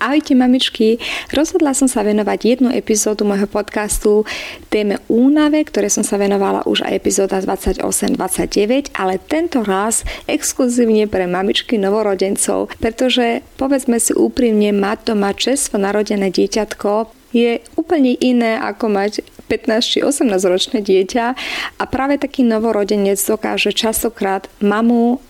[0.00, 0.96] Ahojte mamičky,
[1.28, 4.24] rozhodla som sa venovať jednu epizódu môjho podcastu
[4.72, 11.28] téme únave, ktoré som sa venovala už aj epizóda 28-29, ale tento raz exkluzívne pre
[11.28, 18.88] mamičky novorodencov, pretože povedzme si úprimne, mať doma čestvo narodené dieťatko je úplne iné ako
[18.88, 19.20] mať
[19.52, 21.26] 15 či 18 ročné dieťa
[21.76, 25.20] a práve taký novorodenec dokáže častokrát mamu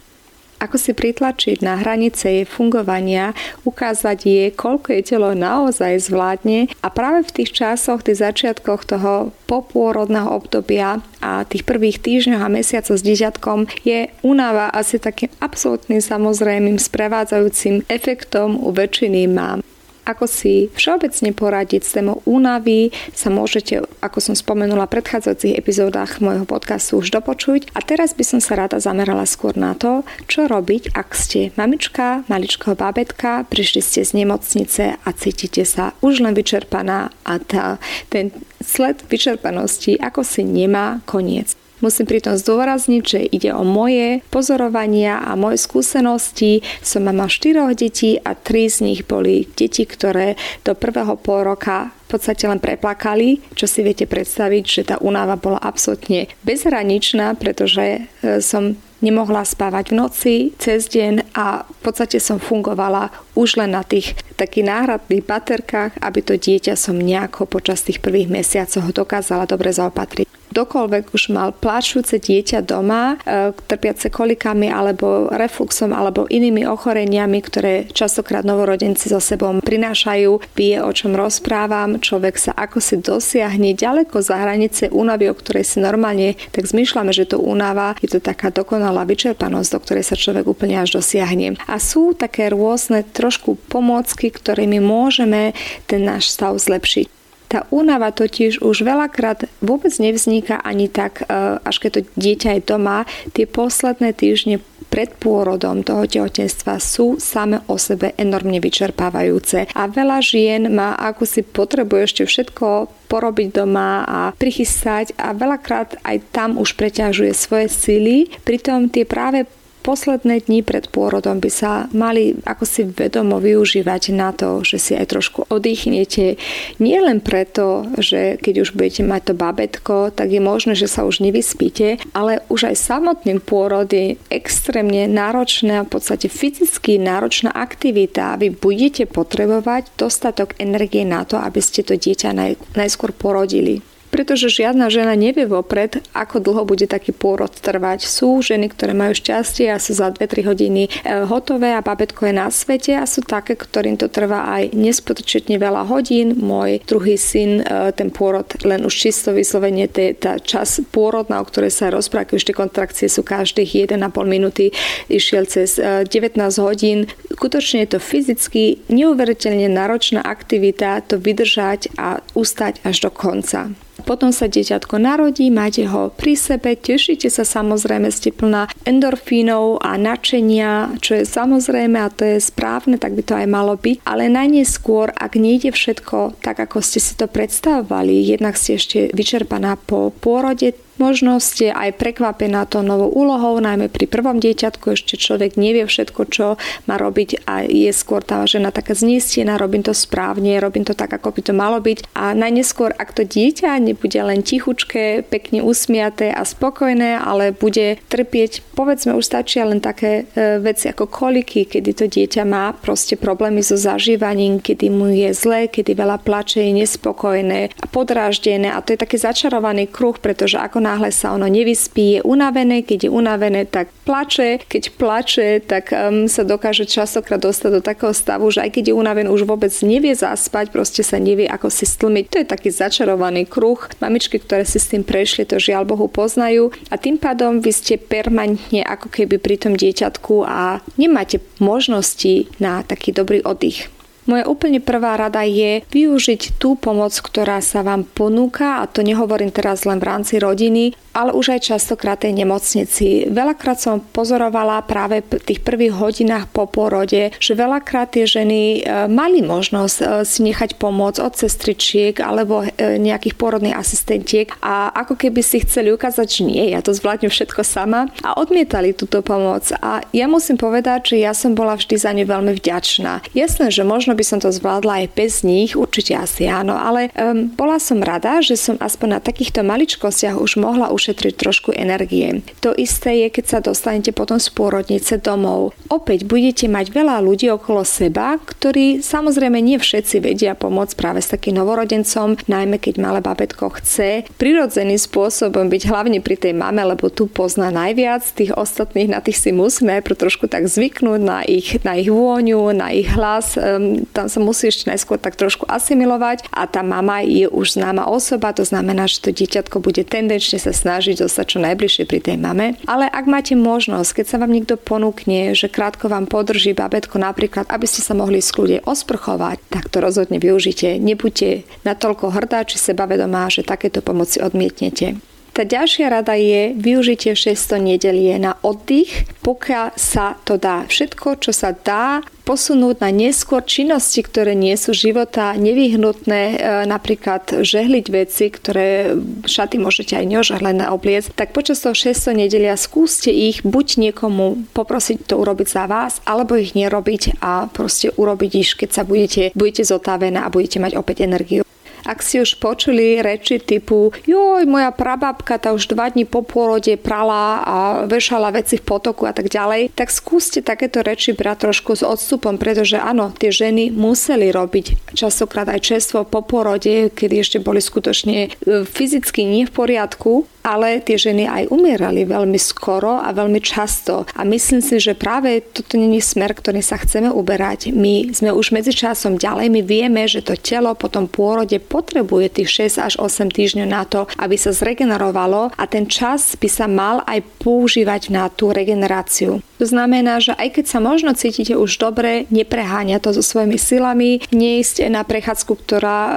[0.61, 3.33] ako si pritlačiť na hranice jej fungovania,
[3.65, 9.33] ukázať jej, koľko jej telo naozaj zvládne a práve v tých časoch, tých začiatkoch toho
[9.49, 16.05] popôrodného obdobia a tých prvých týždňoch a mesiacov s dieťatkom je únava asi takým absolútnym
[16.05, 19.65] samozrejmým sprevádzajúcim efektom u väčšiny mám.
[20.09, 26.19] Ako si všeobecne poradiť s témou únavy sa môžete, ako som spomenula v predchádzajúcich epizódach
[26.25, 27.71] môjho podcastu už dopočuť.
[27.77, 32.25] A teraz by som sa rada zamerala skôr na to, čo robiť, ak ste mamička,
[32.27, 37.77] maličkého bábetka, prišli ste z nemocnice a cítite sa už len vyčerpaná a tá,
[38.09, 38.33] ten
[38.65, 41.60] sled vyčerpanosti ako si nemá koniec.
[41.81, 46.61] Musím pritom zdôrazniť, že ide o moje pozorovania a moje skúsenosti.
[46.85, 51.89] Som mama štyroch detí a tri z nich boli deti, ktoré do prvého pol roka
[52.11, 58.03] v podstate len preplakali, čo si viete predstaviť, že tá únava bola absolútne bezhraničná, pretože
[58.03, 63.09] e, som nemohla spávať v noci, cez deň a v podstate som fungovala
[63.39, 68.29] už len na tých takých náhradných baterkách, aby to dieťa som nejako počas tých prvých
[68.29, 75.95] mesiacov dokázala dobre zaopatriť kdokoľvek už mal pláčujúce dieťa doma, e, trpiace kolikami alebo refluxom
[75.95, 82.53] alebo inými ochoreniami, ktoré častokrát novorodenci so sebou prinášajú, vie o čom rozprávam, človek sa
[82.55, 87.39] ako si dosiahne ďaleko za hranice únavy, o ktorej si normálne tak zmýšľame, že to
[87.39, 91.61] únava je to taká dokonalá vyčerpanosť, do ktorej sa človek úplne až dosiahne.
[91.69, 95.53] A sú také rôzne trošku pomôcky, ktorými môžeme
[95.85, 97.20] ten náš stav zlepšiť.
[97.51, 102.63] Tá únava totiž už veľakrát vôbec nevzniká ani tak, e, až keď to dieťa je
[102.63, 103.03] doma.
[103.35, 109.71] Tie posledné týždne pred pôrodom toho tehotenstva sú same o sebe enormne vyčerpávajúce.
[109.75, 115.99] A veľa žien má ako si potrebuje ešte všetko porobiť doma a prichystať a veľakrát
[116.07, 118.31] aj tam už preťažuje svoje sily.
[118.47, 119.47] Pritom tie práve
[119.81, 124.93] posledné dni pred pôrodom by sa mali ako si vedomo využívať na to, že si
[124.95, 126.37] aj trošku oddychnete.
[126.79, 131.09] Nie len preto, že keď už budete mať to babetko, tak je možné, že sa
[131.09, 138.37] už nevyspíte, ale už aj samotný pôrod je extrémne náročná, v podstate fyzicky náročná aktivita.
[138.37, 143.81] Vy budete potrebovať dostatok energie na to, aby ste to dieťa naj, najskôr porodili
[144.11, 148.05] pretože žiadna žena nevie vopred, ako dlho bude taký pôrod trvať.
[148.05, 150.91] Sú ženy, ktoré majú šťastie a sú za 2-3 hodiny e,
[151.27, 155.87] hotové a babetko je na svete a sú také, ktorým to trvá aj nespočetne veľa
[155.87, 156.37] hodín.
[156.37, 159.87] Môj druhý syn, e, ten pôrod len už čisto vyslovene,
[160.19, 164.75] tá čas pôrodná, o ktorej sa rozpráva, už kontrakcie sú každých 1,5 minúty,
[165.07, 166.99] išiel cez 19 e, hodín.
[167.31, 173.71] Skutočne je to fyzicky neuveriteľne náročná aktivita to vydržať a ustať až do konca.
[174.03, 179.95] Potom sa dieťatko narodí, máte ho pri sebe, tešíte sa samozrejme, ste plná endorfínov a
[180.01, 184.03] načenia, čo je samozrejme a to je správne, tak by to aj malo byť.
[184.05, 189.79] Ale najneskôr, ak nejde všetko tak, ako ste si to predstavovali, jednak ste ešte vyčerpaná
[189.79, 195.57] po pôrode, Možno ste aj prekvapená to novou úlohou, najmä pri prvom dieťatku ešte človek
[195.57, 200.61] nevie všetko, čo má robiť a je skôr tá žena taká znistená, robím to správne,
[200.61, 202.05] robím to tak, ako by to malo byť.
[202.13, 208.61] A najneskôr, ak to dieťa nebude len tichučké, pekne usmiaté a spokojné, ale bude trpieť,
[208.77, 213.65] povedzme už stačia len také e, veci ako koliky, kedy to dieťa má proste problémy
[213.65, 218.93] so zažívaním, kedy mu je zle, kedy veľa plače, je nespokojné a podráždené a to
[218.93, 223.63] je taký začarovaný kruh, pretože ako náhle sa ono nevyspí, je unavené, keď je unavené,
[223.71, 228.71] tak plače, keď plače, tak um, sa dokáže častokrát dostať do takého stavu, že aj
[228.75, 232.25] keď je unavený, už vôbec nevie zaspať, proste sa nevie, ako si stlmiť.
[232.35, 233.79] To je taký začarovaný kruh.
[234.03, 237.95] Mamičky, ktoré si s tým prešli, to žiaľ Bohu poznajú a tým pádom vy ste
[238.01, 244.00] permanentne ako keby pri tom dieťatku a nemáte možnosti na taký dobrý oddych.
[244.31, 249.51] Moja úplne prvá rada je využiť tú pomoc, ktorá sa vám ponúka a to nehovorím
[249.51, 253.27] teraz len v rámci rodiny, ale už aj častokrát tej nemocnici.
[253.27, 259.11] Veľakrát som pozorovala práve v tých prvých hodinách po porode, že veľakrát tie ženy e,
[259.11, 262.71] mali možnosť e, si nechať pomoc od sestričiek alebo e,
[263.03, 267.67] nejakých porodných asistentiek a ako keby si chceli ukázať, že nie, ja to zvládnem všetko
[267.67, 269.67] sama a odmietali túto pomoc.
[269.83, 273.27] A ja musím povedať, že ja som bola vždy za ňu veľmi vďačná.
[273.35, 277.49] Jasné, že možno by som to zvládla aj bez nich, určite asi áno, ale um,
[277.49, 282.45] bola som rada, že som aspoň na takýchto maličkostiach už mohla ušetriť trošku energie.
[282.61, 285.73] To isté je, keď sa dostanete potom z pôrodnice domov.
[285.89, 291.33] Opäť budete mať veľa ľudí okolo seba, ktorí samozrejme nie všetci vedia pomôcť práve s
[291.33, 297.09] takým novorodencom, najmä keď malé babetko chce prirodzeným spôsobom byť hlavne pri tej mame, lebo
[297.09, 301.79] tu pozná najviac, tých ostatných na tých si musíme najprv trošku tak zvyknúť na ich,
[301.87, 306.49] na ich vôňu, na ich hlas, um, tam sa musí ešte najskôr tak trošku asimilovať
[306.53, 310.73] a tá mama je už známa osoba, to znamená, že to dieťatko bude tendenčne sa
[310.75, 312.77] snažiť zostať čo najbližšie pri tej mame.
[312.85, 317.69] Ale ak máte možnosť, keď sa vám niekto ponúkne, že krátko vám podrží babetko napríklad,
[317.71, 320.99] aby ste sa mohli skľude osprchovať, tak to rozhodne využite.
[320.99, 325.30] Nebuďte natoľko hrdá či sebavedomá, že takéto pomoci odmietnete.
[325.51, 330.87] Tá ďalšia rada je využitie 600 nedelie na oddych, pokiaľ sa to dá.
[330.87, 336.57] Všetko, čo sa dá, posunúť na neskôr činnosti, ktoré nie sú života nevyhnutné, e,
[336.87, 339.15] napríklad žehliť veci, ktoré
[339.47, 345.31] šaty môžete aj neožehlené obliecť, tak počas toho 600 nedelia skúste ich buď niekomu poprosiť
[345.31, 349.87] to urobiť za vás, alebo ich nerobiť a proste urobiť ich, keď sa budete, budete
[349.87, 351.63] zotavené a budete mať opäť energiu.
[352.05, 356.97] Ak si už počuli reči typu joj, moja prababka tá už dva dní po pôrode
[357.01, 357.77] prala a
[358.09, 362.57] vešala veci v potoku a tak ďalej, tak skúste takéto reči brať trošku s odstupom,
[362.57, 368.37] pretože áno, tie ženy museli robiť častokrát aj čestvo po pôrode, kedy ešte boli skutočne
[368.47, 368.49] e,
[368.87, 374.29] fyzicky nie v poriadku, ale tie ženy aj umierali veľmi skoro a veľmi často.
[374.37, 377.93] A myslím si, že práve toto není smer, ktorý sa chceme uberať.
[377.95, 382.93] My sme už medzičasom ďalej, my vieme, že to telo po tom pôrode potrebuje tých
[382.99, 387.23] 6 až 8 týždňov na to, aby sa zregenerovalo a ten čas by sa mal
[387.25, 389.63] aj používať na tú regeneráciu.
[389.81, 394.45] To znamená, že aj keď sa možno cítite už dobre, nepreháňa to so svojimi silami,
[394.53, 396.33] neísť na prechádzku, ktorá e,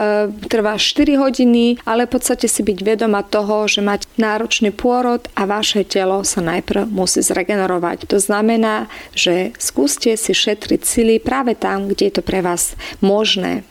[0.47, 5.43] trvá 4 hodiny, ale v podstate si byť vedoma toho, že mať náročný pôrod a
[5.43, 8.07] vaše telo sa najprv musí zregenerovať.
[8.07, 13.67] To znamená, že skúste si šetriť sily práve tam, kde je to pre vás možné.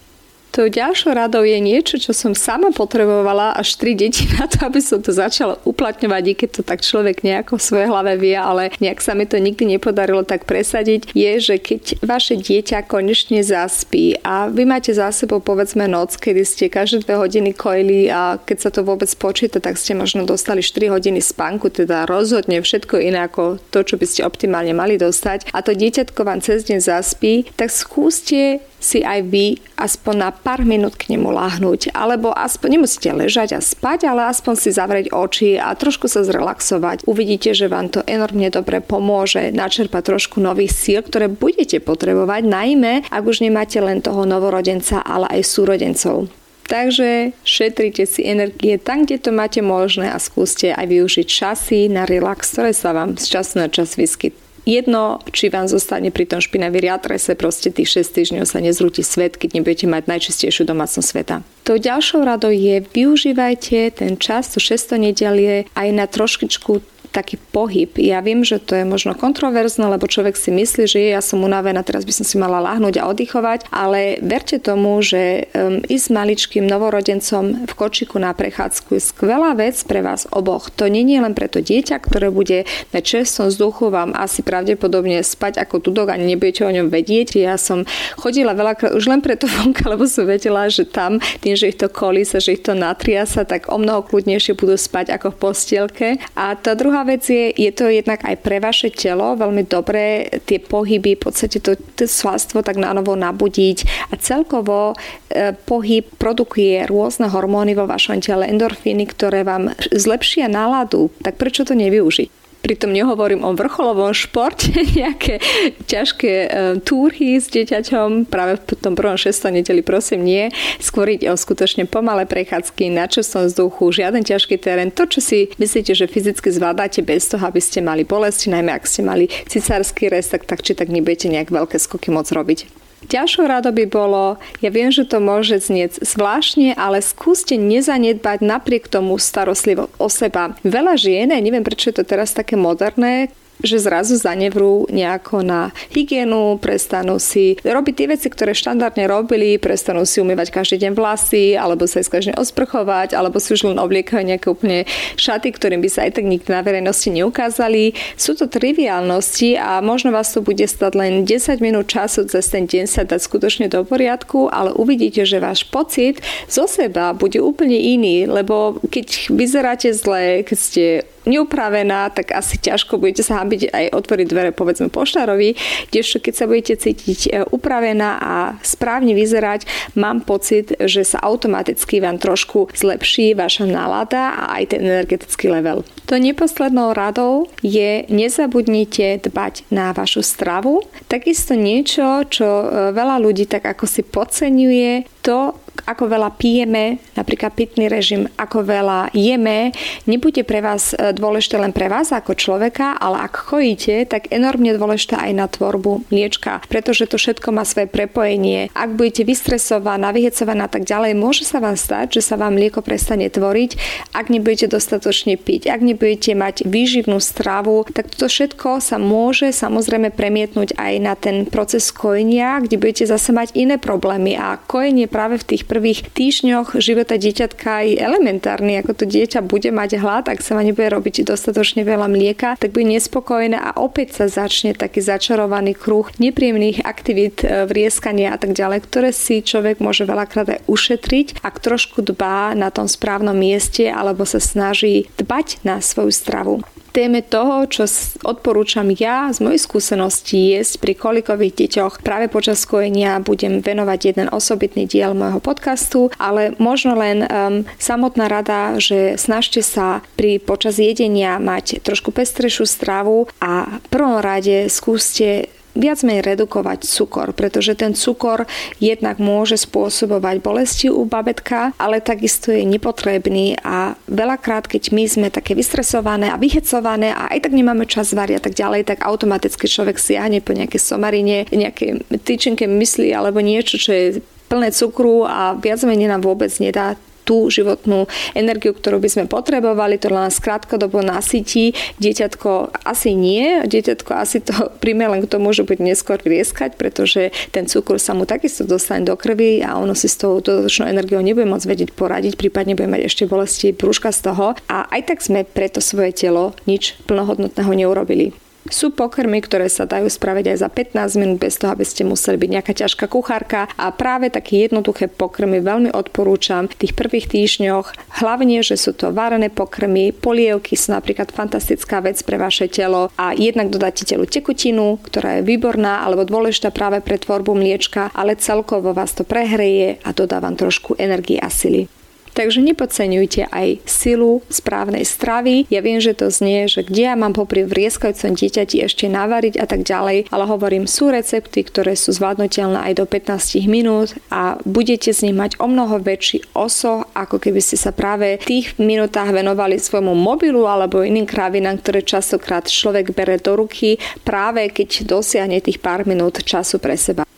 [0.53, 4.85] To ďalšou radou je niečo, čo som sama potrebovala až tri deti na to, aby
[4.85, 8.69] som to začala uplatňovať, i keď to tak človek nejako v svojej hlave vie, ale
[8.77, 14.21] nejak sa mi to nikdy nepodarilo tak presadiť, je, že keď vaše dieťa konečne zaspí
[14.21, 18.59] a vy máte za sebou povedzme noc, kedy ste každé dve hodiny kojili a keď
[18.61, 23.25] sa to vôbec počíta, tak ste možno dostali 4 hodiny spánku, teda rozhodne všetko iné
[23.25, 25.49] ako to, čo by ste optimálne mali dostať.
[25.57, 30.67] A to dieťatko vám cez deň zaspí, tak skúste si aj vy aspoň na pár
[30.67, 31.95] minút k nemu lahnúť.
[31.95, 37.07] Alebo aspoň nemusíte ležať a spať, ale aspoň si zavrieť oči a trošku sa zrelaxovať.
[37.07, 43.07] Uvidíte, že vám to enormne dobre pomôže načerpať trošku nových síl, ktoré budete potrebovať, najmä
[43.07, 46.27] ak už nemáte len toho novorodenca, ale aj súrodencov.
[46.73, 52.09] Takže šetrite si energie tam, kde to máte možné a skúste aj využiť časy na
[52.09, 54.33] relax, ktoré sa vám z času na čas vyskyt,
[54.65, 59.37] jedno, či vám zostane pri tom špinavý riatrese, proste tých 6 týždňov sa nezrúti svet,
[59.37, 61.37] keď nebudete mať najčistejšiu domácnosť sveta.
[61.67, 67.93] To ďalšou radou je, využívajte ten čas, to 600 nedelie aj na trošičku taký pohyb.
[68.01, 71.85] Ja viem, že to je možno kontroverzné, lebo človek si myslí, že ja som unavená,
[71.85, 76.65] teraz by som si mala lahnúť a oddychovať, ale verte tomu, že um, ísť maličkým
[76.65, 80.73] novorodencom v kočiku na prechádzku je skvelá vec pre vás oboch.
[80.81, 82.65] To nie je len pre to dieťa, ktoré bude
[82.97, 87.37] na čerstom vzduchu vám asi pravdepodobne spať ako tudok a nebudete o ňom vedieť.
[87.37, 87.85] Ja som
[88.17, 91.93] chodila veľakrát už len preto vonka, lebo som vedela, že tam tým, že ich to
[91.93, 96.09] kolísa, že ich to natriasa, tak o mnoho kľudnejšie budú spať ako v postielke.
[96.33, 100.59] A tá druhá vec je, je to jednak aj pre vaše telo veľmi dobré tie
[100.59, 106.85] pohyby, v podstate to, to svalstvo tak na novo nabudiť a celkovo e, pohyb produkuje
[106.91, 112.42] rôzne hormóny vo vašom tele, endorfíny, ktoré vám zlepšia náladu, tak prečo to nevyužiť?
[112.63, 114.71] Pritom nehovorím o vrcholovom športe,
[115.03, 115.43] nejaké
[115.91, 116.49] ťažké e,
[116.87, 119.35] túry s dieťaťom, práve v tom prvom 6.
[119.51, 120.45] nedeli prosím nie.
[120.79, 124.95] Skôr ide o skutočne pomalé prechádzky na častom vzduchu, žiaden ťažký terén.
[124.95, 128.87] To, čo si myslíte, že fyzicky zvládate bez toho, aby ste mali bolesti, najmä ak
[128.87, 132.82] ste mali cisársky rez, tak, tak či tak nebudete nejak veľké skoky môcť robiť.
[133.09, 138.87] Ďalšou rado by bolo, ja viem, že to môže znieť zvláštne, ale skúste nezanedbať napriek
[138.87, 140.55] tomu starostlivo o seba.
[140.63, 146.59] Veľa žien, neviem prečo je to teraz také moderné, že zrazu zanevrú nejako na hygienu,
[146.59, 151.87] prestanú si robiť tie veci, ktoré štandardne robili, prestanú si umývať každý deň vlasy, alebo
[151.87, 154.85] sa každý osprchovať, alebo si už len obliekajú nejaké úplne
[155.17, 157.95] šaty, ktorým by sa aj tak nikto na verejnosti neukázali.
[158.19, 162.67] Sú to triviálnosti a možno vás to bude stať len 10 minút času cez ten
[162.67, 166.19] deň sa dať skutočne do poriadku, ale uvidíte, že váš pocit
[166.51, 170.85] zo seba bude úplne iný, lebo keď vyzeráte zle, keď ste
[171.25, 175.55] neupravená, tak asi ťažko budete sa hambiť aj otvoriť dvere povedzme poštárovi,
[175.91, 182.03] kdežto keď sa budete cítiť e, upravená a správne vyzerať, mám pocit, že sa automaticky
[182.03, 185.87] vám trošku zlepší vaša nálada a aj ten energetický level.
[186.11, 190.85] To neposlednou radou je nezabudnite dbať na vašu stravu.
[191.09, 195.55] Takisto niečo, čo e, veľa ľudí tak ako si podceňuje, to,
[195.87, 199.71] ako veľa pijeme, napríklad pitný režim, ako veľa jeme,
[200.11, 204.75] nebude pre vás e, dôležité len pre vás ako človeka, ale ak chojíte, tak enormne
[204.75, 208.75] dôležité aj na tvorbu mliečka, pretože to všetko má svoje prepojenie.
[208.75, 212.83] Ak budete vystresovaná, vyhecovaná a tak ďalej, môže sa vám stať, že sa vám mlieko
[212.83, 213.79] prestane tvoriť,
[214.11, 220.11] ak nebudete dostatočne piť, ak nebudete mať výživnú stravu, tak toto všetko sa môže samozrejme
[220.11, 225.39] premietnúť aj na ten proces kojenia, kde budete zase mať iné problémy a kojenie práve
[225.39, 230.45] v tých prvých týždňoch života dieťatka je elementárny, ako to dieťa bude mať hlad, ak
[230.45, 235.01] sa ma nebude robiť dostatočne veľa mlieka, tak bude nespokojné a opäť sa začne taký
[235.01, 240.61] začarovaný kruh nepríjemných aktivít, e, vrieskania a tak ďalej, ktoré si človek môže veľakrát aj
[240.69, 246.55] ušetriť, ak trošku dbá na tom správnom mieste alebo sa snaží dbať na svoju stravu
[246.93, 247.89] téme toho, čo
[248.23, 251.95] odporúčam ja z mojej skúsenosti jesť pri kolikových deťoch.
[252.05, 258.29] Práve počas kojenia budem venovať jeden osobitný diel môjho podcastu, ale možno len um, samotná
[258.29, 264.69] rada, že snažte sa pri počas jedenia mať trošku pestrejšiu stravu a v prvom rade
[264.69, 268.45] skúste viac menej redukovať cukor, pretože ten cukor
[268.77, 275.29] jednak môže spôsobovať bolesti u babetka, ale takisto je nepotrebný a veľakrát, keď my sme
[275.33, 279.65] také vystresované a vyhecované a aj tak nemáme čas variť a tak ďalej, tak automaticky
[279.69, 284.07] človek siahne po nejaké somarine, nejaké tyčinke mysli alebo niečo, čo je
[284.53, 289.99] plné cukru a viac menej nám vôbec nedá tú životnú energiu, ktorú by sme potrebovali,
[289.99, 291.75] to len krátkodobo nasytí.
[292.03, 297.31] Dieťatko asi nie, dieťatko asi to príjme len k tomu, že bude neskôr vrieskať, pretože
[297.55, 301.23] ten cukor sa mu takisto dostane do krvi a ono si s tou dodatočnou energiou
[301.23, 304.47] nebude môcť vedieť poradiť, prípadne bude mať ešte bolesti brúška z toho.
[304.67, 308.35] A aj tak sme preto svoje telo nič plnohodnotného neurobili.
[308.73, 312.41] Sú pokrmy, ktoré sa dajú spraviť aj za 15 minút bez toho, aby ste museli
[312.41, 317.93] byť nejaká ťažká kuchárka a práve také jednoduché pokrmy veľmi odporúčam v tých prvých týždňoch.
[318.25, 323.37] Hlavne, že sú to varené pokrmy, polievky sú napríklad fantastická vec pre vaše telo a
[323.37, 328.97] jednak dodáte telu tekutinu, ktorá je výborná alebo dôležitá práve pre tvorbu mliečka, ale celkovo
[328.97, 331.93] vás to prehreje a dodávam trošku energie a sily.
[332.33, 335.69] Takže nepodceňujte aj silu správnej stravy.
[335.69, 339.67] Ja viem, že to znie, že kde ja mám popri vrieskajúcom dieťati ešte navariť a
[339.69, 345.13] tak ďalej, ale hovorím, sú recepty, ktoré sú zvládnutelné aj do 15 minút a budete
[345.13, 349.29] z nich mať o mnoho väčší oso, ako keby ste sa práve v tých minútach
[349.29, 355.61] venovali svojmu mobilu alebo iným kravinám, ktoré častokrát človek bere do ruky práve keď dosiahne
[355.61, 357.32] tých pár minút času pre seba.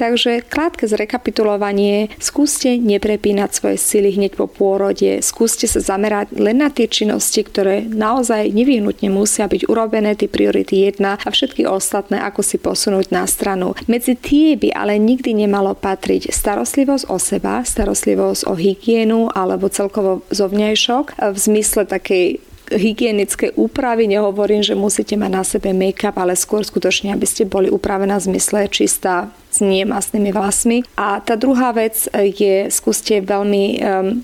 [0.00, 6.72] Takže krátke zrekapitulovanie, skúste neprepínať svoje sily hneď po pôrode, skúste sa zamerať len na
[6.72, 12.40] tie činnosti, ktoré naozaj nevyhnutne musia byť urobené, tie priority jedna a všetky ostatné, ako
[12.40, 13.76] si posunúť na stranu.
[13.92, 20.24] Medzi tie by ale nikdy nemalo patriť starostlivosť o seba, starostlivosť o hygienu alebo celkovo
[20.32, 24.06] zovňajšok v zmysle takej hygienické úpravy.
[24.10, 28.34] Nehovorím, že musíte mať na sebe make-up, ale skôr skutočne, aby ste boli upravená v
[28.34, 30.86] zmysle čistá s nemasnými vlasmi.
[30.94, 33.78] A tá druhá vec je, skúste veľmi um,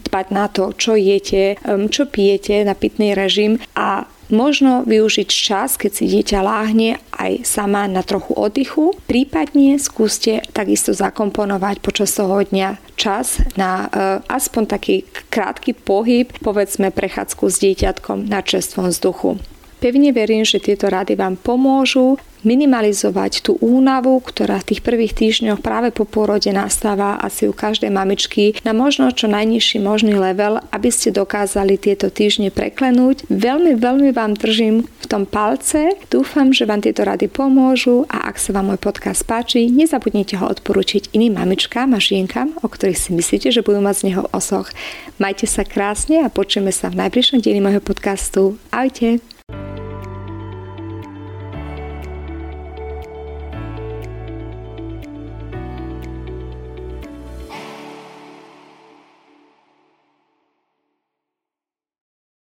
[0.06, 3.95] dbať na to, čo jete, um, čo pijete na pitný režim a
[4.26, 8.98] Možno využiť čas, keď si dieťa láhne aj sama na trochu oddychu.
[9.06, 13.90] Prípadne skúste takisto zakomponovať počas toho dňa čas na uh,
[14.26, 19.38] aspoň taký krátky pohyb, povedzme prechádzku s dieťatkom na čerstvom vzduchu.
[19.76, 22.16] Pevne verím, že tieto rady vám pomôžu
[22.46, 27.90] minimalizovať tú únavu, ktorá v tých prvých týždňoch práve po pôrode nastáva asi u každej
[27.90, 33.26] mamičky na možno čo najnižší možný level, aby ste dokázali tieto týždne preklenúť.
[33.26, 35.98] Veľmi, veľmi vám držím v tom palce.
[36.06, 40.46] Dúfam, že vám tieto rady pomôžu a ak sa vám môj podcast páči, nezabudnite ho
[40.46, 44.70] odporučiť iným mamičkám a žienkam, o ktorých si myslíte, že budú mať z neho osoch.
[45.18, 48.54] Majte sa krásne a počujeme sa v najbližšom dieli môjho podcastu.
[48.70, 49.35] Ahojte!